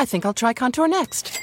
[0.00, 1.42] I think I'll try Contour next.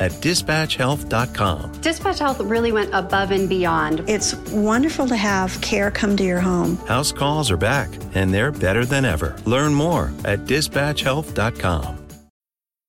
[0.00, 1.72] at dispatchhealth.com.
[1.80, 4.04] Dispatch Health really went above and beyond.
[4.08, 6.76] It's wonderful to have care come to your home.
[6.86, 9.36] House calls are back, and they're better than ever.
[9.44, 11.97] Learn more at dispatchhealth.com.